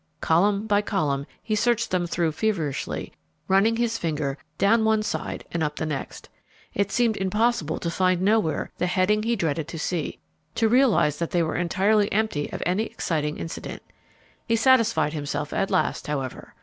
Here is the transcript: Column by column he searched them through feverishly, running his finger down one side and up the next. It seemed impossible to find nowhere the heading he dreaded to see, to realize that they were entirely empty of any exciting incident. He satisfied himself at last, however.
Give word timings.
Column 0.19 0.65
by 0.65 0.81
column 0.81 1.27
he 1.43 1.53
searched 1.55 1.91
them 1.91 2.07
through 2.07 2.31
feverishly, 2.31 3.13
running 3.47 3.75
his 3.75 3.99
finger 3.99 4.35
down 4.57 4.83
one 4.83 5.03
side 5.03 5.45
and 5.51 5.61
up 5.61 5.75
the 5.75 5.85
next. 5.85 6.27
It 6.73 6.91
seemed 6.91 7.17
impossible 7.17 7.77
to 7.77 7.91
find 7.91 8.19
nowhere 8.19 8.71
the 8.79 8.87
heading 8.87 9.21
he 9.21 9.35
dreaded 9.35 9.67
to 9.67 9.77
see, 9.77 10.17
to 10.55 10.67
realize 10.67 11.19
that 11.19 11.29
they 11.29 11.43
were 11.43 11.55
entirely 11.55 12.11
empty 12.11 12.51
of 12.51 12.63
any 12.65 12.85
exciting 12.85 13.37
incident. 13.37 13.83
He 14.47 14.55
satisfied 14.55 15.13
himself 15.13 15.53
at 15.53 15.69
last, 15.69 16.07
however. 16.07 16.55